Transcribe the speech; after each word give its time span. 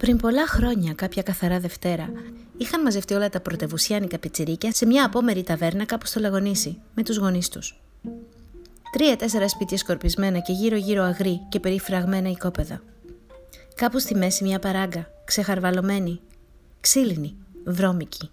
Πριν 0.00 0.16
πολλά 0.16 0.46
χρόνια, 0.46 0.92
κάποια 0.92 1.22
καθαρά 1.22 1.60
Δευτέρα, 1.60 2.12
είχαν 2.56 2.82
μαζευτεί 2.82 3.14
όλα 3.14 3.28
τα 3.28 3.40
πρωτευουσιάνικα 3.40 4.18
πιτσιρίκια 4.18 4.72
σε 4.72 4.86
μια 4.86 5.04
απόμερη 5.04 5.42
ταβέρνα 5.42 5.84
κάπου 5.84 6.06
στο 6.06 6.20
Λαγονίσι, 6.20 6.78
με 6.94 7.02
τους 7.02 7.16
γονείς 7.16 7.48
τους. 7.48 7.80
Τρία-τέσσερα 8.92 9.48
σπίτια 9.48 9.76
σκορπισμένα 9.76 10.38
και 10.38 10.52
γύρω-γύρω 10.52 11.02
αγρί 11.02 11.40
και 11.48 11.60
περιφραγμένα 11.60 12.30
οικόπεδα. 12.30 12.82
Κάπου 13.74 13.98
στη 13.98 14.14
μέση 14.14 14.44
μια 14.44 14.58
παράγκα, 14.58 15.10
ξεχαρβαλωμένη, 15.24 16.20
ξύλινη, 16.80 17.34
βρώμικη. 17.64 18.30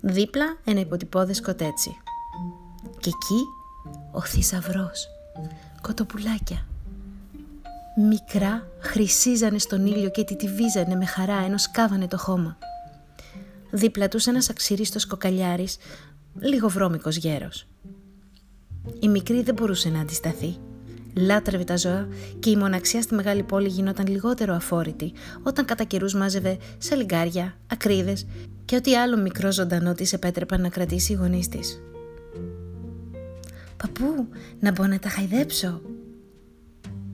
Δίπλα 0.00 0.56
ένα 0.64 0.80
υποτυπώδες 0.80 1.40
κοτέτσι. 1.40 1.96
Και 3.00 3.08
εκεί 3.08 3.44
ο 4.12 4.20
θησαυρός. 4.20 5.08
Κοτοπουλάκια, 5.82 6.66
Μικρά 7.96 8.66
χρυσίζανε 8.78 9.58
στον 9.58 9.86
ήλιο 9.86 10.10
και 10.10 10.24
τιτιβίζανε 10.24 10.94
με 10.94 11.04
χαρά 11.04 11.44
ενώ 11.44 11.58
σκάβανε 11.58 12.06
το 12.06 12.18
χώμα. 12.18 12.58
Δίπλα 13.70 14.08
τους 14.08 14.26
ένας 14.26 14.50
αξιρίστος 14.50 15.06
κοκαλιάρης, 15.06 15.76
λίγο 16.38 16.68
βρώμικος 16.68 17.16
γέρος. 17.16 17.66
Η 19.00 19.08
μικρή 19.08 19.42
δεν 19.42 19.54
μπορούσε 19.54 19.88
να 19.88 20.00
αντισταθεί. 20.00 20.56
Λάτρευε 21.14 21.64
τα 21.64 21.76
ζώα 21.76 22.08
και 22.38 22.50
η 22.50 22.56
μοναξιά 22.56 23.02
στη 23.02 23.14
μεγάλη 23.14 23.42
πόλη 23.42 23.68
γινόταν 23.68 24.06
λιγότερο 24.06 24.54
αφόρητη 24.54 25.12
όταν 25.42 25.64
κατά 25.64 25.84
καιρούς 25.84 26.14
μάζευε 26.14 26.58
σαλιγκάρια, 26.78 27.54
ακρίδες 27.66 28.26
και 28.64 28.76
ό,τι 28.76 28.96
άλλο 28.96 29.16
μικρό 29.16 29.52
ζωντανό 29.52 29.94
της 29.94 30.12
επέτρεπαν 30.12 30.60
να 30.60 30.68
κρατήσει 30.68 31.12
οι 31.12 31.16
γονείς 31.16 31.48
της. 31.48 31.80
«Παππού, 33.76 34.28
να 34.60 34.72
μπω 34.72 34.86
να 34.86 34.98
τα 34.98 35.08
χαϊδέψω», 35.08 35.80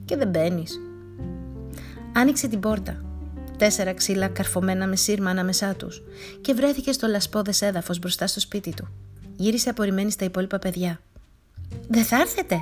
και 0.07 0.17
δεν 0.17 0.27
μπαίνεις. 0.27 0.79
Άνοιξε 2.13 2.47
την 2.47 2.59
πόρτα. 2.59 3.01
Τέσσερα 3.57 3.93
ξύλα 3.93 4.27
καρφωμένα 4.27 4.87
με 4.87 4.95
σύρμα 4.95 5.29
ανάμεσά 5.29 5.75
τους 5.75 6.03
και 6.41 6.53
βρέθηκε 6.53 6.91
στο 6.91 7.07
λασπόδε 7.07 7.53
έδαφος 7.59 7.99
μπροστά 7.99 8.27
στο 8.27 8.39
σπίτι 8.39 8.73
του. 8.73 8.87
Γύρισε 9.35 9.69
απορριμμένη 9.69 10.11
στα 10.11 10.25
υπόλοιπα 10.25 10.59
παιδιά. 10.59 10.99
Δεν 11.87 12.03
θα 12.03 12.15
έρθετε! 12.15 12.57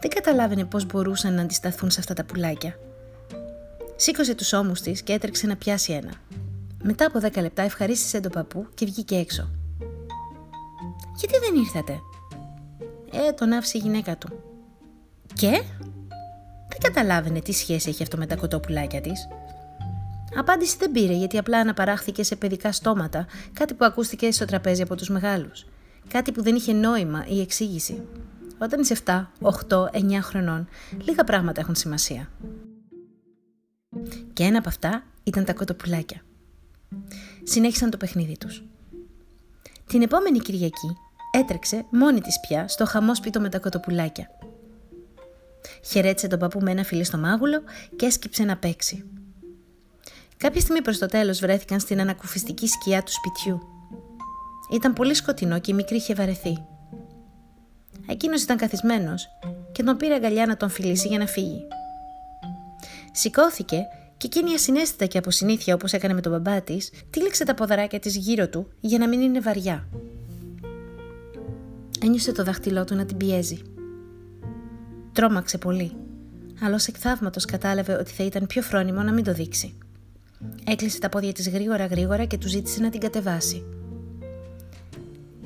Δεν 0.00 0.10
καταλάβαινε 0.10 0.64
πώς 0.64 0.86
μπορούσαν 0.86 1.34
να 1.34 1.42
αντισταθούν 1.42 1.90
σε 1.90 2.00
αυτά 2.00 2.14
τα 2.14 2.24
πουλάκια. 2.24 2.78
Σήκωσε 3.96 4.34
τους 4.34 4.52
ώμους 4.52 4.80
της 4.80 5.02
και 5.02 5.12
έτρεξε 5.12 5.46
να 5.46 5.56
πιάσει 5.56 5.92
ένα. 5.92 6.12
Μετά 6.82 7.06
από 7.06 7.20
δέκα 7.20 7.40
λεπτά 7.40 7.62
ευχαρίστησε 7.62 8.20
τον 8.20 8.30
παππού 8.30 8.66
και 8.74 8.86
βγήκε 8.86 9.16
έξω. 9.16 9.50
Γιατί 11.16 11.38
δεν 11.38 11.54
ήρθατε, 11.54 12.00
Ε, 13.12 13.32
τον 13.32 13.52
άφησε 13.52 13.78
η 13.78 13.80
γυναίκα 13.80 14.16
του. 14.16 14.28
Και; 15.34 15.62
Δεν 16.68 16.80
καταλάβαινε 16.80 17.40
τι 17.40 17.52
σχέση 17.52 17.88
έχει 17.88 18.02
αυτό 18.02 18.16
με 18.16 18.26
τα 18.26 18.36
κοτόπουλάκια 18.36 19.00
της. 19.00 19.28
Απάντηση 20.38 20.76
δεν 20.78 20.90
πήρε 20.92 21.12
γιατί 21.12 21.38
απλά 21.38 21.58
αναπαράχθηκε 21.58 22.22
σε 22.22 22.36
παιδικά 22.36 22.72
στόματα, 22.72 23.26
κάτι 23.52 23.74
που 23.74 23.84
ακούστηκε 23.84 24.32
στο 24.32 24.44
τραπέζι 24.44 24.82
από 24.82 24.94
τους 24.96 25.08
μεγάλους. 25.08 25.66
Κάτι 26.08 26.32
που 26.32 26.42
δεν 26.42 26.54
είχε 26.54 26.72
νόημα 26.72 27.24
ή 27.28 27.40
εξήγηση. 27.40 28.02
Όταν 28.58 28.80
είσαι 28.80 28.96
7, 29.04 29.26
8, 29.68 29.90
9 29.92 30.18
χρονών, 30.22 30.68
λίγα 31.00 31.24
πράγματα 31.24 31.60
έχουν 31.60 31.74
σημασία. 31.74 32.30
Και 34.32 34.42
ένα 34.42 34.58
από 34.58 34.68
αυτά 34.68 35.04
ήταν 35.22 35.44
τα 35.44 35.52
κοτοπουλάκια. 35.52 36.20
Συνέχισαν 37.42 37.90
το 37.90 37.96
παιχνίδι 37.96 38.36
τους. 38.38 38.64
Την 39.86 40.02
επόμενη 40.02 40.38
Κυριακή 40.38 40.96
έτρεξε 41.30 41.84
μόνη 41.90 42.20
της 42.20 42.40
πια 42.40 42.68
στο 42.68 42.86
χαμόσπιτο 42.86 43.40
με 43.40 43.48
τα 43.48 43.58
κοτοπουλάκια. 43.58 44.28
Χαιρέτησε 45.84 46.26
τον 46.26 46.38
παππού 46.38 46.60
με 46.60 46.70
ένα 46.70 46.84
φιλί 46.84 47.04
στο 47.04 47.18
μάγουλο 47.18 47.62
και 47.96 48.06
έσκυψε 48.06 48.44
να 48.44 48.56
παίξει. 48.56 49.04
Κάποια 50.36 50.60
στιγμή 50.60 50.82
προς 50.82 50.98
το 50.98 51.06
τέλος 51.06 51.38
βρέθηκαν 51.38 51.80
στην 51.80 52.00
ανακουφιστική 52.00 52.66
σκιά 52.66 53.02
του 53.02 53.12
σπιτιού. 53.12 53.60
Ήταν 54.72 54.92
πολύ 54.92 55.14
σκοτεινό 55.14 55.58
και 55.58 55.70
η 55.70 55.74
μικρή 55.74 55.96
είχε 55.96 56.14
βαρεθεί. 56.14 56.64
Εκείνος 58.06 58.42
ήταν 58.42 58.56
καθισμένος 58.56 59.28
και 59.72 59.82
τον 59.82 59.96
πήρε 59.96 60.14
αγκαλιά 60.14 60.46
να 60.46 60.56
τον 60.56 60.70
φιλήσει 60.70 61.08
για 61.08 61.18
να 61.18 61.26
φύγει. 61.26 61.66
Σηκώθηκε 63.12 63.82
και 64.16 64.26
εκείνη 64.26 64.54
ασυναίσθητα 64.54 65.06
και 65.06 65.18
από 65.18 65.30
συνήθεια 65.30 65.74
όπως 65.74 65.92
έκανε 65.92 66.14
με 66.14 66.20
τον 66.20 66.32
μπαμπά 66.32 66.62
της, 66.62 66.90
τύλιξε 67.10 67.44
τα 67.44 67.54
ποδαράκια 67.54 67.98
της 67.98 68.16
γύρω 68.16 68.48
του 68.48 68.68
για 68.80 68.98
να 68.98 69.08
μην 69.08 69.20
είναι 69.20 69.40
βαριά. 69.40 69.88
Ένιωσε 72.02 72.32
το 72.32 72.44
δάχτυλό 72.44 72.84
του 72.84 72.94
να 72.94 73.04
την 73.04 73.16
πιέζει. 73.16 73.62
Τρόμαξε 75.16 75.58
πολύ, 75.58 75.92
αλλά 76.62 76.74
ω 76.74 76.84
εκθαύματος 76.88 77.44
κατάλαβε 77.44 77.94
ότι 77.94 78.12
θα 78.12 78.24
ήταν 78.24 78.46
πιο 78.46 78.62
φρόνιμο 78.62 79.02
να 79.02 79.12
μην 79.12 79.24
το 79.24 79.32
δείξει. 79.32 79.78
Έκλεισε 80.64 80.98
τα 80.98 81.08
πόδια 81.08 81.32
της 81.32 81.48
γρήγορα 81.48 81.86
γρήγορα 81.86 82.24
και 82.24 82.38
του 82.38 82.48
ζήτησε 82.48 82.80
να 82.80 82.90
την 82.90 83.00
κατεβάσει. 83.00 83.64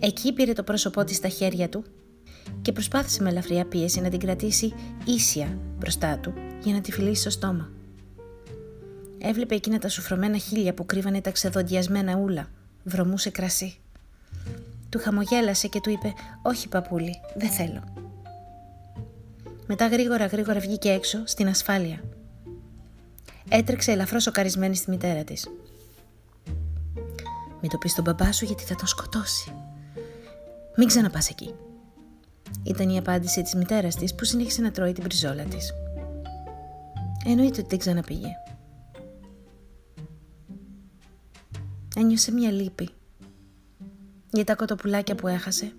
Εκεί 0.01 0.33
πήρε 0.33 0.53
το 0.53 0.63
πρόσωπό 0.63 1.05
της 1.05 1.17
στα 1.17 1.29
χέρια 1.29 1.69
του 1.69 1.85
και 2.63 2.73
προσπάθησε 2.73 3.23
με 3.23 3.29
ελαφριά 3.29 3.65
πίεση 3.65 4.01
να 4.01 4.09
την 4.09 4.19
κρατήσει 4.19 4.75
ίσια 5.05 5.59
μπροστά 5.79 6.19
του 6.19 6.33
για 6.63 6.73
να 6.73 6.81
τη 6.81 6.93
φιλήσει 6.93 7.21
στο 7.21 7.31
στόμα. 7.31 7.71
Έβλεπε 9.19 9.55
εκείνα 9.55 9.79
τα 9.79 9.89
σουφρωμένα 9.89 10.37
χείλια 10.37 10.75
που 10.75 10.87
κρύβανε 10.87 11.21
τα 11.21 11.31
ξεδοντιασμένα 11.31 12.17
ούλα. 12.17 12.49
Βρωμούσε 12.85 13.31
κρασί. 13.31 13.77
Του 14.89 14.99
χαμογέλασε 14.99 15.69
και 15.69 15.81
του 15.81 15.91
είπε 15.91 16.13
«Όχι 16.43 16.69
παππούλη, 16.69 17.15
δεν 17.37 17.51
θέλω». 17.51 18.10
Μετά 19.73 19.87
γρήγορα 19.87 20.27
γρήγορα 20.27 20.61
βγήκε 20.61 20.91
έξω 20.91 21.27
στην 21.27 21.49
ασφάλεια. 21.49 22.01
Έτρεξε 23.49 23.93
ελαφρώς 23.93 24.23
σοκαρισμένη 24.23 24.77
στη 24.77 24.91
μητέρα 24.91 25.25
της. 25.25 25.49
Μην 27.61 27.71
το 27.71 27.79
πεις 27.79 27.91
στον 27.93 28.05
μπαμπά 28.05 28.33
σου 28.33 28.45
γιατί 28.45 28.63
θα 28.63 28.75
τον 28.75 28.87
σκοτώσει. 28.87 29.53
Μην 30.77 30.87
ξαναπάς 30.87 31.31
εκεί. 31.31 31.55
Ήταν 32.63 32.89
η 32.89 32.99
απάντηση 32.99 33.43
της 33.43 33.55
μητέρας 33.55 33.97
της 33.97 34.15
που 34.15 34.25
συνέχισε 34.25 34.63
να 34.63 34.71
τρώει 34.71 34.93
την 34.93 35.03
πριζόλα 35.03 35.45
της. 35.45 35.73
Εννοείται 37.25 37.61
ότι 37.61 37.69
δεν 37.69 37.79
ξαναπήγε. 37.79 38.29
Ένιωσε 41.97 42.33
μια 42.33 42.51
λύπη 42.51 42.89
για 44.31 44.45
τα 44.45 44.55
κοτοπουλάκια 44.55 45.15
που 45.15 45.29
έχασε 45.29 45.73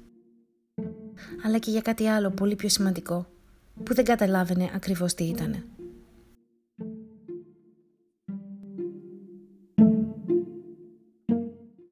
αλλά 1.45 1.57
και 1.57 1.71
για 1.71 1.81
κάτι 1.81 2.07
άλλο 2.07 2.29
πολύ 2.29 2.55
πιο 2.55 2.69
σημαντικό 2.69 3.30
που 3.81 3.93
δεν 3.93 4.05
καταλάβαινε 4.05 4.69
ακριβώς 4.75 5.13
τι 5.13 5.23
ήτανε. 5.23 5.63